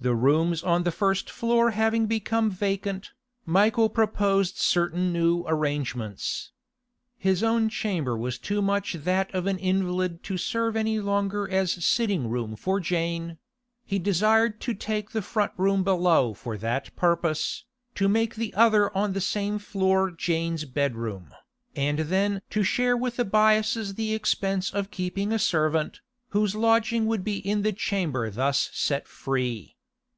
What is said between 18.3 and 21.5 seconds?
the other on the same floor Jane's bedroom,